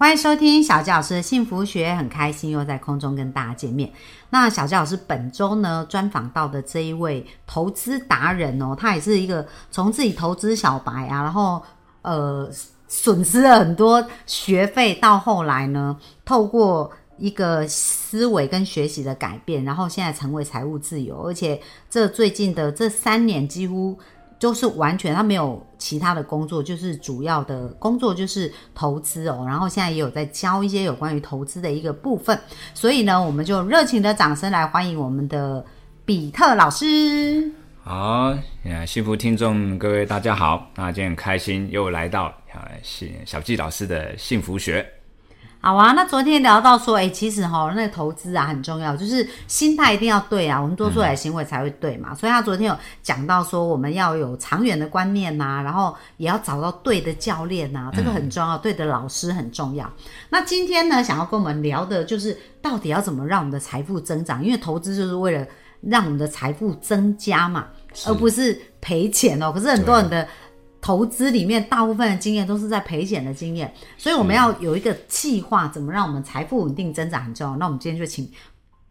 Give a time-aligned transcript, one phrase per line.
[0.00, 3.92] 欢迎收听小纪老师的幸福学，很开心又在空中跟大家见面。
[4.30, 11.62] 那小纪老师本周呢专访到的这一位投资达人哦，他也是一个从自己投资小白啊，然后
[12.00, 12.50] 呃
[12.88, 15.94] 损失了很多学费，到后来呢，
[16.24, 21.60] 透过一个思维跟学习的改变，然后现在成为财务自由，而且
[21.90, 23.98] 这最近的这三年几乎。
[24.40, 29.44] 就是完全他没有其他的工作，就是主要的工作就是投资哦。
[29.46, 32.36] 然后现在也有在教一些有关于投资的一个部分，
[32.74, 35.64] 所以呢，我们就热情的掌声来欢迎我们的
[36.06, 37.52] 比特老师。
[37.82, 38.34] 好，
[38.86, 42.66] 幸福听众各位大家好，那今天很开心又来到啊
[43.26, 44.86] 小纪老师的幸福学。
[45.62, 52.14] 好啊，那昨天聊到说，哎，其实哈，那个投资啊很重要，就是心态一定要对啊，我们做出来行为才会对嘛。
[52.14, 59.86] 所以他昨天有讲到说，我们要有长远的观念呐，然后也要找到对的教练呐，这个很重要，对的老师很重要。
[60.30, 65.46] 那今天呢，想要跟我们聊的就是到底要怎么让我们的财富增长，因为投资就是为了
[65.82, 67.66] 让我们的财富增加嘛，
[68.06, 69.52] 而不是赔钱哦。
[69.52, 70.26] 可是很多人的。
[70.80, 77.56] 投资里面大部分的经验都是在赔钱的经验，所以我们要有一个计划，怎么让我们财富稳定增长很重要。
[77.58, 78.26] 那我们今天就请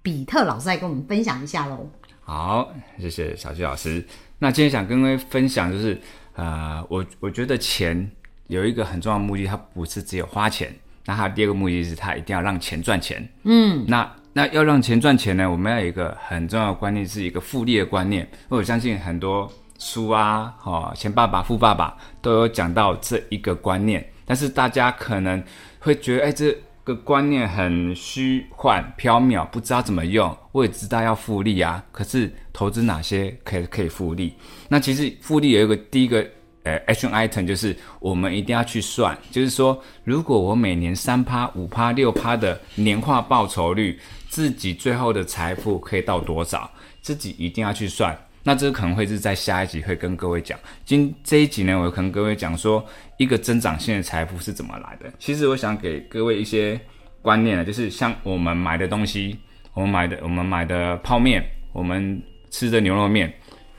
[0.04, 1.90] 比特老师来跟我们分享一下喽。
[2.23, 4.06] 好，谢谢小徐老师。
[4.38, 6.00] 那今天想跟各位分享，就是
[6.36, 8.10] 呃，我我觉得钱
[8.48, 10.72] 有一个很重要的目的，它不是只有花钱，
[11.06, 13.28] 那它第二个目的是它一定要让钱赚钱。
[13.44, 18.30] 嗯，那那要让钱赚钱呢，我们要有一个很重要的观念，是一个复利的观念。
[18.48, 19.52] 我相信很多。
[19.80, 25.44] 书啊，哈，前爸爸、富爸爸都有讲到这一个观念，但是大家可能
[25.80, 30.37] 会觉得，哎，这个观念很虚幻、缥缈，不知道怎么用。
[30.52, 34.36] 我也知道要复利啊，可是投资哪些可以可以复利？
[34.67, 36.27] 那其实复利有一个第一个
[36.64, 46.70] 呃 action item，就是我们一定要去算，就是说，如果我每年三趴、五趴、六趴的年化报酬率，自己最后的财富可以到多少？
[47.02, 48.17] 自己一定要去算。
[48.44, 50.58] 那这个可能会是在下一集会跟各位讲。
[50.86, 52.83] 今这一集呢，我可能各位讲说
[53.17, 55.11] 一个增长性的财富是怎么来的。
[55.20, 56.80] 其实我想给各位一些
[57.22, 59.38] 观念呢，就是像我们买的东西，
[59.73, 63.32] 我们买的我们买的泡面，我们吃的牛肉面，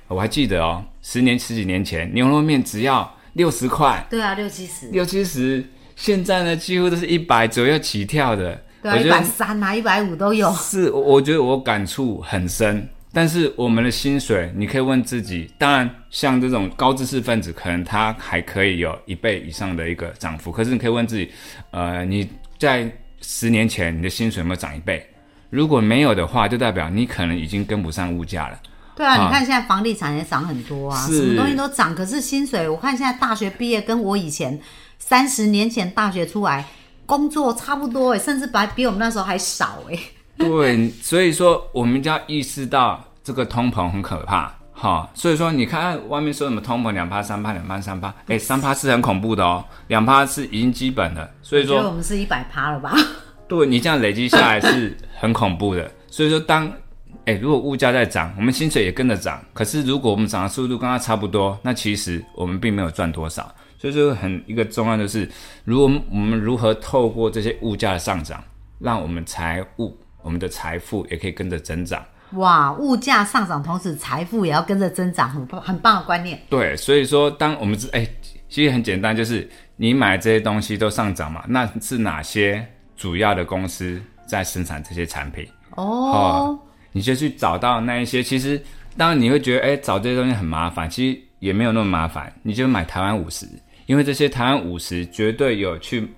[0.08, 5.64] 我还记得哦，十年十几年前牛肉面只要六十块，对啊，六七十，六七十。
[5.96, 10.50] 现在呢，几乎都是一百左右起跳的，对，啊一百三啊，一百五都有。
[10.52, 12.88] 是，我觉得我感触很深。
[13.12, 15.50] 但是我们的薪水，你可以问自己。
[15.58, 20.52] 当然，像这种高知识分子，可能他还可以有一倍以上的一个涨幅。
[20.52, 21.28] 可是你可以问自己，
[21.72, 22.88] 呃，你在
[23.20, 25.04] 十年前你的薪水有没有涨一倍？
[25.50, 28.56] 如果没有的话，就代表你可能已经跟不上物价了。
[28.94, 31.92] 对啊，你看现在房地产也涨很多啊，什么东西都涨。
[31.92, 34.56] 可是薪水，我看现在大学毕业跟我以前
[35.00, 36.64] 三十年前大学出来
[37.06, 39.98] 工作差不多，哎，甚至比比我们那时候还少，哎。
[40.38, 45.08] 对，所以说我们就要意识到这个通膨很可怕，哈。
[45.14, 51.30] 所以说你看外面说什么通膨两趴三趴两趴三趴，哎，三趴是很恐怖的哦，两趴是已经基本的。
[51.42, 52.94] 所以说我们是一百趴了吧？
[53.46, 55.90] 对你这样累积下来是很恐怖的。
[56.08, 56.72] 所以说当
[57.26, 63.54] 哎如果物价在涨，我们薪水也跟着涨，可是如果我们涨的速度跟它差不多，那其实我们并没有赚多少。
[63.76, 65.30] 所以说很一个重要的是，
[65.64, 68.42] 如果我们如何透过这些物价的上涨，
[68.78, 69.96] 让我们财务。
[70.22, 72.04] 我们的财富也可以跟着增长。
[72.34, 76.40] 哇，物价上涨，同时财富也要跟着增长，很很棒的观念。
[76.48, 78.06] 对，所以说，当我们是哎，
[78.48, 82.64] 其实很简单，就是你买这些东西都上涨嘛，那是哪些
[82.96, 85.44] 主要的公司在生产这些产品？
[85.70, 86.56] 哦，
[86.92, 88.22] 你就去找到那一些。
[88.22, 88.62] 其实，
[88.96, 92.32] 当然你会觉得，哎，找这些东西很麻烦，其实也没有那么麻烦。
[92.44, 93.44] 你就买台湾五十，
[93.86, 96.08] 因为这些台湾五十绝对有去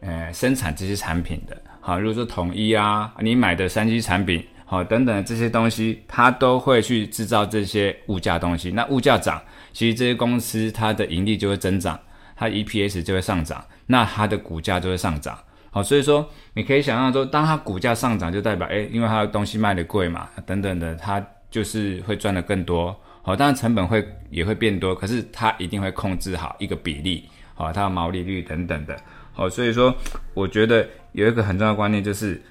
[0.00, 1.56] 呃生产这些产品的。
[1.84, 8.70] 好，如果说统一啊，你买的三 G 产品，好等等这些东西，它都会去制造这些物价东西。
[8.70, 9.42] 那物价涨，
[9.72, 11.98] 其实这些公司它的盈利就会增长，
[12.36, 15.36] 它 EPS 就会上涨，那它的股价就会上涨。
[15.72, 16.24] 好，所以说
[16.54, 21.20] 你可以想象说，当它股价上涨，就代表诶，因为它的东西卖的贵嘛，等等的，它
[21.50, 22.96] 就是会赚的更多。
[23.22, 28.96] 好，当然成本会也会变多，可是它一定会控制好一个比例，好，它的毛利率等等的。
[29.32, 29.92] 好，所以说
[30.32, 30.88] 我觉得。
[31.12, 32.42] 有一个很重要的观念，就是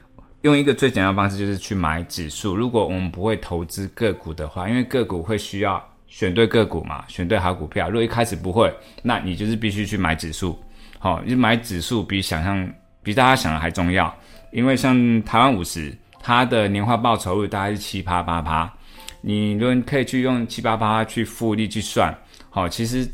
[0.41, 2.55] 用一个最简单的方式，就是去买指数。
[2.55, 7.89] 如果我们不会投资个股的话，因为个股会需要选对个股嘛，选对好股票。
[7.89, 8.73] 如果一开始不会，
[9.03, 10.59] 那你就是必须去买指数。
[10.99, 12.71] 好，就买指数比想象
[13.01, 14.15] 比大家想的还重要，
[14.51, 18.71] 因为像台湾五十，它的年化报酬率大概是七趴八趴，
[19.21, 22.15] 你如果可以去用七八八去复利去算，
[22.51, 23.09] 好，其实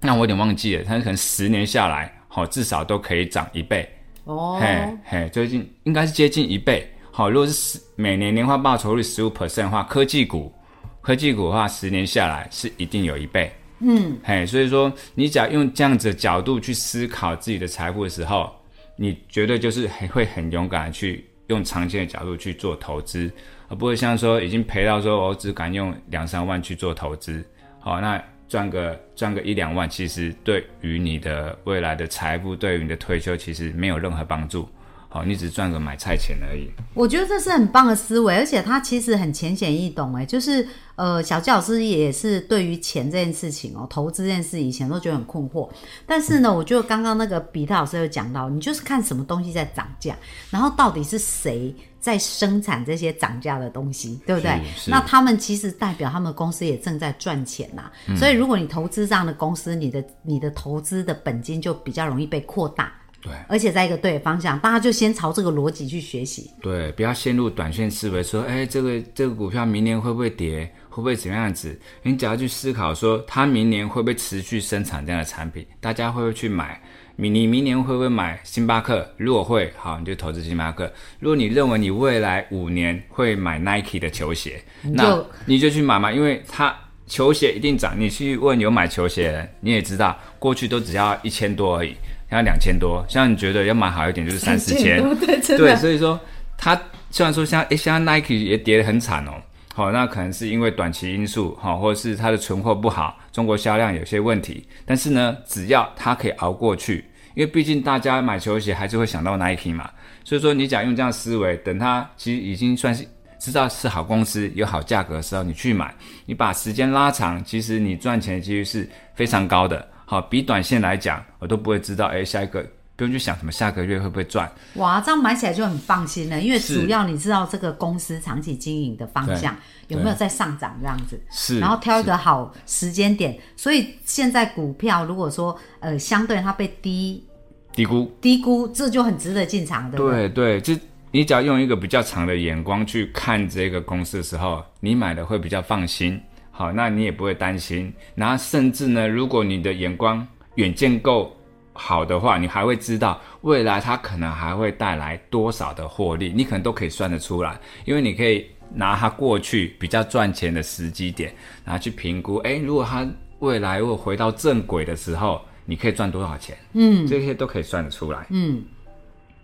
[0.00, 3.86] 那我有点忘记了，它可能十年下来，好，至少都可以涨一倍。
[4.24, 6.90] 哦，嘿，嘿，最近应该是接近一倍。
[7.10, 10.52] 好，如果是十每年年化报酬率十五 percent 的话，科技股，
[11.00, 13.52] 科技股的话，十年下来是一定有一倍。
[13.80, 18.50] 嗯，嘿，所以说你只要用这样子的角度去思考自己的财富的时候，
[18.96, 23.30] 你绝对就是很会很勇敢的去用长期的角度去做投资，
[23.68, 27.44] 而不会像说已经赔到说我只敢用两三万去做投资。
[27.78, 34.68] 好，那赚个赚个一两万，其实对于你的未来的财富，对于你的退休，其实没有任何帮助。
[35.14, 36.68] 好，你只赚个买菜钱而已。
[36.92, 40.12] 我觉得这是很棒的思维，而且它其实很浅显易懂。
[40.16, 40.66] 哎，就是
[40.96, 45.70] 呃，小季老师也是对于钱这件事情哦，投资这件事以前都觉得很困惑。
[46.04, 50.16] 但是呢，我觉得刚刚那个比特老师有讲到，你就是看什么东西在涨价，
[50.50, 54.60] 然后到底是谁在生产这些涨价的东西，对不对？
[54.88, 62.92] 那他们其实代表他们公司也正在赚钱呐、所以如果你投资这样的公司，你的你的投资的本金就比较容易被扩大。
[63.24, 66.50] 对而且在一个对的方向，大家就先朝这个逻辑去学习。
[66.60, 71.80] 对，不要陷入短线思维，说，哎，这个这个股票明年会不会跌，会不会怎么样子？
[72.02, 76.78] 你只要去思考说，它明年会不会持续生产这样的产品，大家会不会去买？
[77.16, 79.08] 你你明年会不会买星巴克？
[79.16, 80.92] 如果会，好，你就投资星巴克。
[81.20, 86.76] 如果你认为你未来五年会买 Nike 的球鞋，那就你就去买嘛，因为它
[87.06, 87.94] 球鞋一定涨。
[87.96, 91.94] 你去问有买球鞋的人，你也知道，过去都只要一千多而已，
[92.34, 93.04] 现在两千多。
[93.08, 95.00] 像你觉得要买好一点，就是三四千。
[95.20, 96.18] 对，对，所以说
[96.58, 96.74] 它
[97.08, 99.34] 虽然说像诶，现在 Nike 也跌得很惨哦，
[99.72, 104.66] 好、那可能是因为短期因素，好、或者是它的存货不好，中国销量有些问题。
[104.84, 107.04] 但是呢，只要它可以熬过去，
[107.36, 109.88] 因为毕竟大家买球鞋还是会想到 Nike 嘛，
[110.24, 113.06] 所以说你只要用这样思维，等它其实已经算是。
[113.36, 115.94] 知道是好公司有好价格的时候，你去买，
[116.24, 119.86] 你把时间拉长，其实你赚钱的几率是非常高的。
[120.06, 122.64] 好，比短线来讲，我都不会知道，诶，下一个
[122.96, 129.56] 不用去想什么下个月会不会赚，哇，这样买起来就很放心了，因为主要你知道这个公司长期经营的方向
[129.88, 133.36] 有没有在上涨这样子，是，然后挑一个好时间点。
[133.56, 137.24] 所以现在股票如果说呃相对它被低
[137.72, 140.28] 低估，低估，这就很值得进场，对不对？
[140.28, 146.20] 对对，就你只要用一个比较长的眼光去看这个公司的时候，你买的会比较放心。
[146.56, 147.92] 好，那你也不会担心。
[148.14, 150.24] 然后甚至呢，如果你的眼光
[150.54, 151.36] 远见够
[151.72, 161.34] 好的话，你还会知道未来它可能还会带来多少的获利，你可能都可以算得出来，因为你可以拿它过去比较赚钱的时机点，
[161.64, 163.04] 然后去评估，诶，如果它
[163.40, 166.56] 未来如果回到正轨的时候，你可以赚多少钱？
[166.74, 168.24] 嗯，这些都可以算得出来。
[168.30, 168.62] 嗯，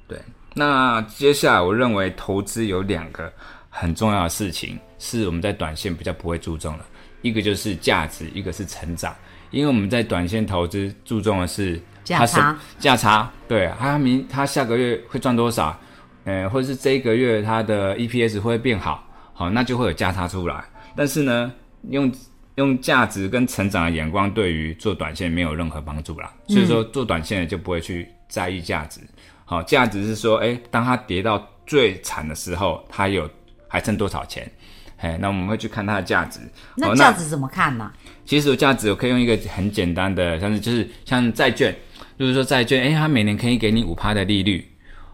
[0.07, 0.17] 对，
[0.55, 3.33] 那接下来我认为投资有两个
[3.71, 6.85] 很重要的事情，是我们在短线比较不会注重的，
[7.23, 9.15] 一个就是价值，一个是成长。
[9.51, 15.77] 因为我们在短线投资注重的是价差，价差，对，它明它下个月会赚多少，
[16.25, 20.65] 呃，或者是这一个月它的 EPS 会变好，好，那就会有价差出来。
[20.95, 21.53] 但是呢，
[21.89, 22.13] 用
[22.57, 26.33] 用价值跟成长的眼光，对于做短线没有任何帮助啦。
[26.47, 29.01] 所以说，做短线的就不会去在意价值。
[29.45, 33.29] 好，价值是说，诶，当它跌到最惨的时候，它有
[33.71, 34.51] 还剩多少钱？
[34.99, 36.41] 哎，那我们会去看它的价值。
[36.77, 37.91] 那价值怎么看呢、
[38.27, 41.75] 其实有价值，我可以用一个很简单的，像是就是像债券，
[42.19, 44.69] 就是说债券，诶，它每年可以给你五趴的利率，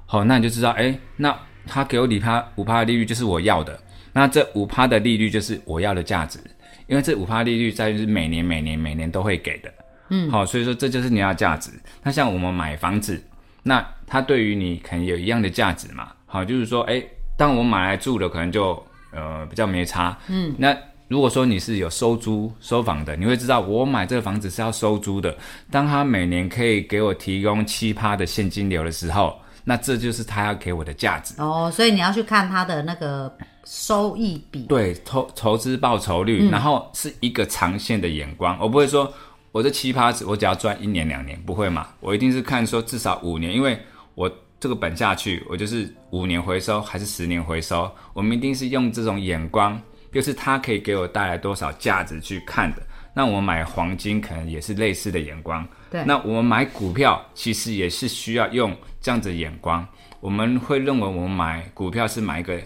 [0.04, 1.32] 好，那你就知道，诶，那
[1.68, 3.78] 它给我五趴五趴的利率就是我要的，
[4.12, 6.40] 那这五趴的利率就是我要的价值，
[6.88, 9.72] 因为这五趴利率债券是每年每年每年都会给的，
[10.10, 11.70] 嗯，好，所以说这就是你要价值。
[12.02, 13.22] 那像我们买房子，
[13.62, 20.76] 那它对于你可能有一样的价值嘛，好，就是说，诶，当我买来住的，可能就呃比较没差，嗯，那。
[21.08, 25.32] 如果说你是有收租收房的，你会知道我买这个房子是要收租的。
[25.70, 31.32] 当他每年可以给我提供七趴的现金流的时候，那这就是他要给我的价值。
[31.38, 33.32] 哦，所以你要去看他的那个
[33.64, 34.64] 收益比。
[34.64, 38.58] 对，投投资报酬率，然后是一个长线的眼光。
[38.60, 39.14] 我不会说
[39.52, 41.86] 我这七趴我只要赚一年两年，不会嘛？
[42.00, 43.78] 我一定是看说至少五年，因为
[44.16, 44.28] 我
[44.58, 49.80] 这个本下去，我就是五年回收还是十年回收，我们一定是用这种眼光。
[50.12, 52.82] 就是它可以给我带来多少价值去看的。
[53.12, 55.66] 那我们买黄金可能也是类似的眼光。
[55.90, 59.86] 对那我们买股票其实也是需要用这样子的眼光。
[60.20, 62.58] 我们会认为我们买股票是买一个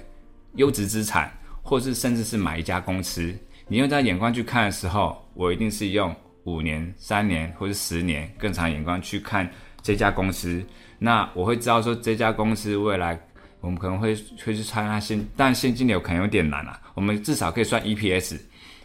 [0.54, 3.35] 优质资产，或是甚至是买一家公司。
[3.66, 9.50] 你用这样眼光去看的时候，我一定是用五年、三年或者十年更长眼光去看
[9.82, 10.64] 这家公司。
[11.00, 13.19] 那我会知道说这家公司未来
[13.61, 14.14] 我们可能会
[14.45, 16.80] 会去参它现，但现金流可能有点难啊。
[16.95, 18.38] 我们至少可以算 EPS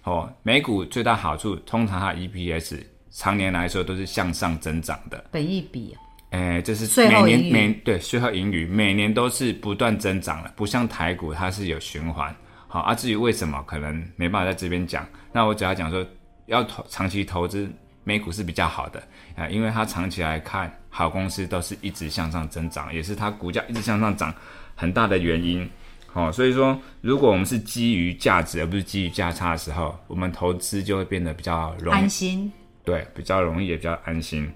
[0.03, 2.81] 哦，美股最大好处，通常它 EPS
[3.11, 5.25] 常年来说都是向上增长的。
[5.31, 5.95] 本益比，
[6.31, 12.33] 诶，这是每年每对税后盈余每年都是不断增长的，不像台股它是有循环。
[12.67, 16.05] 好啊，至于为什么可能没办法在这边讲，那我只要讲说
[16.47, 17.69] 要投长期投资
[18.03, 19.01] 美股是比较好的
[19.35, 24.33] 啊，因为它长期来看好公司都是一直向上增长，也是它股价一直向上涨
[24.75, 25.69] 很大的原因。
[26.07, 32.49] 好、所以说如果我们是基于价值而不是基于价差的时候，我们投资就会变得比较容易安心。
[32.85, 34.49] 对，比较容易也比较安心。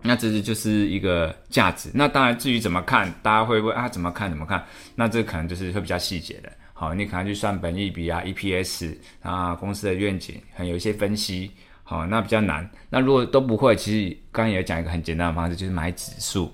[0.00, 1.90] 那这是就是一个价值。
[1.92, 4.64] 那当然，至于怎么看，大家会问啊，怎么看怎么看？
[4.94, 6.50] 那这可能就是会比较细节的。
[6.72, 11.50] 好，你可能去算本益比啊、EPS 啊、公司的愿景，还有一些分析。
[11.88, 12.68] 好，那比较难。
[12.90, 16.52] 那如果都不会，其实刚刚也讲一个很简单的方式，就是买指数。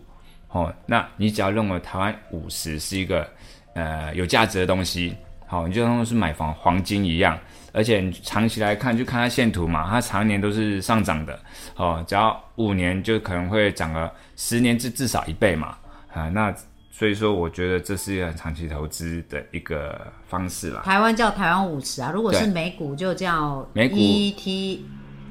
[0.49, 3.27] 哦，那你只要认为台湾五十是一个
[3.73, 7.39] 呃有价值的东西，好，你就当做是买房黄金一样，
[7.73, 11.41] 而且你长期来看，就看它线图嘛，它常年都是上涨的，
[11.77, 15.75] 哦，只要五年就可能会涨个十年至至少一倍嘛，
[16.13, 16.55] 啊，那
[16.91, 19.99] 所以说我觉得这是一个很长期投资的一个
[20.29, 20.83] 方式啦。
[20.85, 24.81] 台湾叫台湾五十啊，如果是美股就叫美股 ET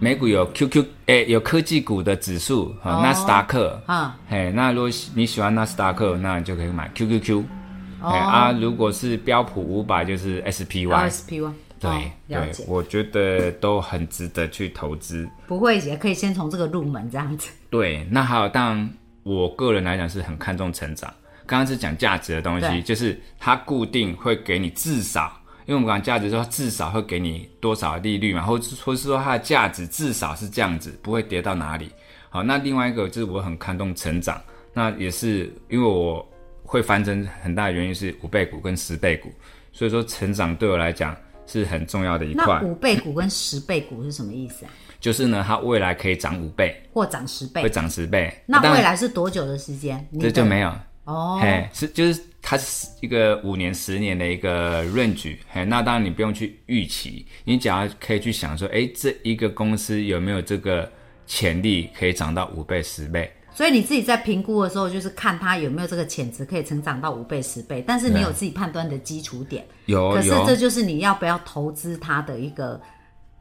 [0.03, 7.43] 美股有 QQ 诶、有科技股的指数，哈、哦纳斯达克，啊，嘿，那如果你喜欢纳斯达克，那你就可以买 QQQ。
[8.01, 10.87] 哦哎啊，如果是标普五百，就是 SPY。
[10.87, 15.29] RSP 对、对，，我觉得都很值得去投资。
[15.45, 17.51] 不会也可以先从这个入门这样子。
[17.69, 18.89] 对，那还有，当然
[19.21, 21.13] 我个人来讲是很看重成长。
[21.45, 25.31] 刚刚是讲价值的东西，就是它固定会给你至少，
[25.65, 31.91] 因为我们讲价值说至少会给你多少利率嘛，或者或是说它的价值至少是这样子，不会跌到哪里。
[32.29, 34.41] 好，那另外一个就是我很看重成长，
[34.73, 36.25] 那也是因为我
[36.63, 39.31] 会翻成很大的原因是五倍股跟十倍股，
[39.71, 41.15] 所以说成长对我来讲
[41.45, 42.67] 是很重要的一块那。
[42.67, 44.71] 五倍股跟十倍股是什么意思啊？
[44.99, 47.69] 就是呢，它未来可以涨五倍，或涨十倍会？
[47.69, 48.33] 涨十倍。
[48.45, 50.07] 那未来是多久的时间？
[50.19, 50.71] 这就没有。
[51.05, 60.91] 哦，嘿，是就是它是一个五年、十年的一个 range，嘿，那当然你不用去预期，你只要可以去想说，哎，这一个公司有没有这个
[61.27, 63.31] 潜力可以涨到五倍、十倍？
[63.53, 69.65] 所以你自己在评估的时候，就是看它有没有这个潜质可以成长到五倍、十倍，但是你有自己判断的基础点。
[69.87, 72.81] 有可是这就是你要不要投资它的一个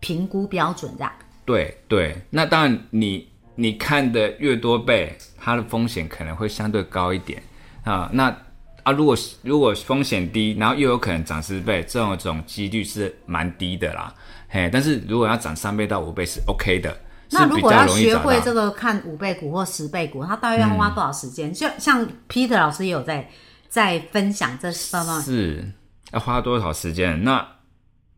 [0.00, 1.12] 评估标准，这样。
[1.44, 7.40] 对对，那当然你你看的越多倍，它的风险可能会相对高一点
[7.84, 8.10] 啊。
[8.12, 8.36] 那
[8.82, 14.14] 啊，如果如果风险低，然后又有可能涨十倍，这种这种几率是蛮低的啦。
[14.48, 16.96] 嘿，但是如果要涨三倍到五倍是 OK 的，
[17.30, 18.40] 那如果要学会。
[18.40, 21.52] 这个看五倍股或十倍股，它大约要花多少时间？
[21.52, 23.28] 就像 Peter 老师也有在
[23.68, 25.20] 在分享这方面。
[25.20, 25.72] 是
[26.12, 27.22] 要花多少时间？
[27.22, 27.46] 那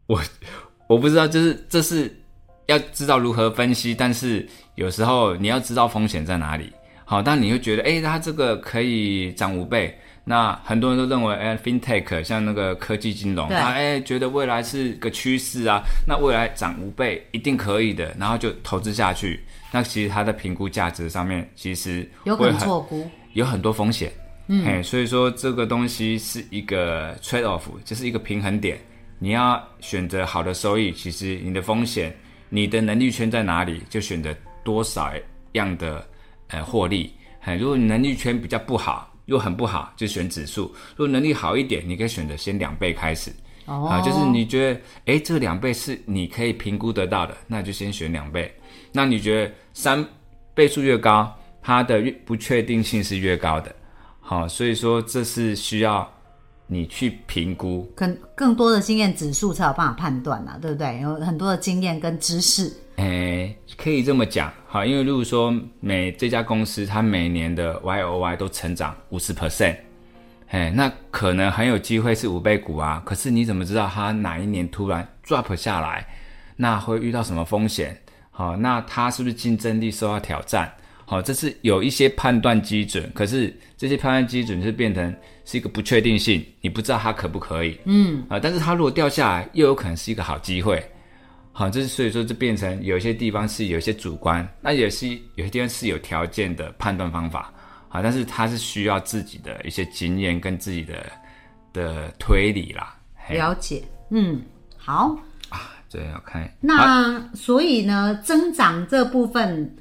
[0.07, 0.23] 我
[0.87, 2.23] 我不知道，就是这是
[2.67, 6.73] 要知道如何分析，但是有时候你要知道风险在哪里。
[7.05, 9.99] 好，但你会觉得，哎、它这个可以涨五倍。
[10.25, 19.43] 那很多人都认为，哎、f i n t e c h 像那个科技金融，对它哎、觉得未来是个趋势啊，那未来涨五倍一定可以的，然后就投资下去。
[19.73, 24.13] 那其实它的评估价值上面其实有可能会很错估，有很多风险。
[24.49, 28.79] 嗯，嘿，所以说这个东西是一个 trade off，就是一个平衡点。
[29.19, 32.15] 你要选择好的收益，其实你的风险，
[32.49, 35.13] 你的能力圈在哪里，就选择多少
[35.53, 36.05] 样的
[36.49, 37.13] 呃获利。
[37.41, 40.65] 嘿，如果你能力圈比较不好，又很不好，就选指数；
[40.97, 43.33] 如果能力好一点，你可以选择先两倍开始。
[43.67, 48.53] 哦，啊，就是你觉得，诶，这两倍是你可以评估得到的，那就先选两倍。
[48.91, 50.05] 那你觉得三
[50.53, 53.73] 倍数越高，它的越不确定性是越高的。
[54.21, 56.13] 好，所以说这是需要
[56.67, 57.89] 你去评估。
[57.95, 61.01] 更更多的经验指数才有办法判断啊，对不对？
[61.01, 69.77] 有很多的经验跟知识，诶，可以这么讲，好，因为如果说每这家公司它每年的 Y O Y 都成长五十 percent，
[70.49, 73.03] 哎，那可能很有机会是五倍股啊。
[73.05, 76.07] 可是你怎么知道它哪一年突然 drop 下来？
[76.57, 77.99] 那会遇到什么风险？
[78.31, 80.73] 好，那它是不是竞争力受到挑战？
[81.07, 87.79] 好，这是有一些判断基准，可是这些判断基准是变成是一个不确定性，你不知道它可不可以。
[87.85, 90.83] 嗯啊，但是它如果掉下来，又有可能是一个好机会。
[91.55, 97.53] 好，这是所以说这变成有一些地方是有一些主观，那也是有些地方是有条件的判断方法。
[97.89, 101.13] 好，但是它是需要自己的一些经验跟自己的
[101.75, 102.97] 的推理啦。
[103.29, 103.83] 了解。
[104.09, 104.41] 嗯，
[104.79, 105.15] 好
[105.51, 106.51] 啊，对，要看。
[106.59, 109.77] 那所以呢，增长这部分，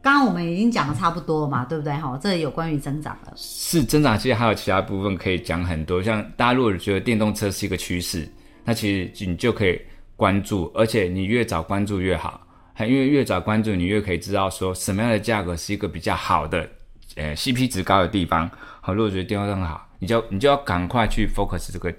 [0.00, 1.92] 刚刚我们已经讲的差不多了嘛，对不对？
[1.94, 3.32] 哈，这有关于增长的。
[3.34, 6.00] 是增长，其实还有其他部分可以讲很多。
[6.00, 8.28] 像大家如果觉得电动车是一个趋势，
[8.64, 9.80] 那其实你就可以
[10.16, 12.40] 关注，而且你越早关注越好。
[12.80, 16.68] 因为越早关注，你越可以知道说什么样的价格是一个比较好的，
[17.14, 18.50] 呃，CP 值高的地方。
[18.82, 21.90] 好，如果觉得地方更好，你就你就要赶快去 focus 这个，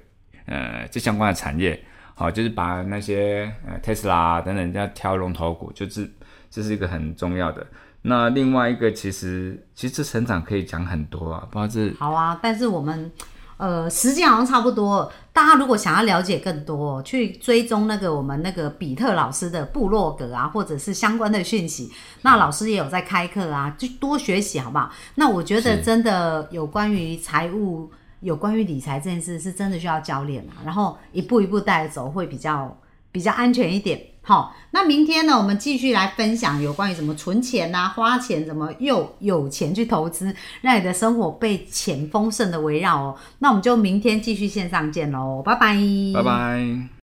[0.45, 1.83] 呃，这相关的产业。
[2.13, 6.07] 好，就是把那些呃特斯拉等等要挑龙头股，就是
[6.49, 7.65] 这是一个很重要的。
[8.03, 13.11] 那另外一个，其实其实成长可以讲很多啊，不知道这好啊，但是我们
[13.57, 15.11] 呃时间好像差不多。
[15.33, 24.91] 大家如果想要了解更多，去追踪那个我们那个比特老师的部落格啊，或者是相关的讯息，那老师也有在开课啊，就多学习好不好？
[25.15, 27.91] 那我觉得真的有关于财务。
[28.21, 32.75] 有关于理财这件事，是真的需要教练啊，然后一步一步带着走，会比较
[33.11, 34.01] 比较安全一点。
[34.27, 43.15] 好，那明天呢，我们继续来分享有关于怎么存钱呐、花钱，怎么又有钱去投资，让你的生活被钱丰盛的围绕哦。
[43.39, 45.77] 那我们就明天继续线上见喽，拜拜，
[46.13, 46.89] 拜拜。